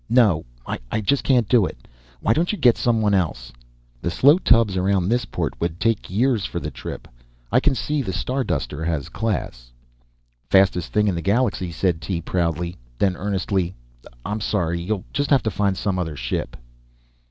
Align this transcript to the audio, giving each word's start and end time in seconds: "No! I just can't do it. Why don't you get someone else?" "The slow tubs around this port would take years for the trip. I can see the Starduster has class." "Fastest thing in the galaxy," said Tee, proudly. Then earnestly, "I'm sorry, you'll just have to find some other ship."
"No! 0.09 0.45
I 0.65 0.99
just 0.99 1.23
can't 1.23 1.47
do 1.47 1.63
it. 1.67 1.77
Why 2.21 2.33
don't 2.33 2.51
you 2.51 2.57
get 2.57 2.75
someone 2.75 3.13
else?" 3.13 3.53
"The 4.01 4.09
slow 4.09 4.39
tubs 4.39 4.75
around 4.75 5.09
this 5.09 5.25
port 5.25 5.53
would 5.61 5.79
take 5.79 6.09
years 6.09 6.43
for 6.43 6.59
the 6.59 6.71
trip. 6.71 7.07
I 7.51 7.59
can 7.59 7.75
see 7.75 8.01
the 8.01 8.11
Starduster 8.11 8.83
has 8.87 9.09
class." 9.09 9.71
"Fastest 10.49 10.91
thing 10.91 11.07
in 11.07 11.13
the 11.13 11.21
galaxy," 11.21 11.71
said 11.71 12.01
Tee, 12.01 12.19
proudly. 12.19 12.77
Then 12.97 13.15
earnestly, 13.15 13.75
"I'm 14.25 14.41
sorry, 14.41 14.81
you'll 14.81 15.05
just 15.13 15.29
have 15.29 15.43
to 15.43 15.51
find 15.51 15.77
some 15.77 15.99
other 15.99 16.15
ship." 16.15 16.57